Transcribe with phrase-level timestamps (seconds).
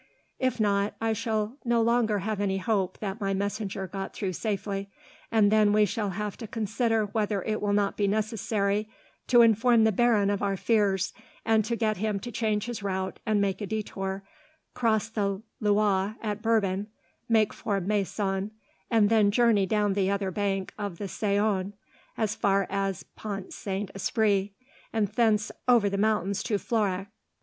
[0.39, 4.89] If not, I shall no longer have any hope that my messenger got through safely,
[5.31, 8.89] and then we shall have to consider whether it will not be necessary
[9.27, 11.13] to inform the baron of our fears,
[11.45, 14.23] and to get him to change his route and make a detour,
[14.73, 16.87] cross the Loire at Bourbon,
[17.29, 18.49] make for Maison,
[18.89, 21.73] and then journey down on the other bank of the Saone
[22.17, 24.51] as far as Pont Saint Esprit,
[24.91, 27.09] and thence over the mountains to Florac."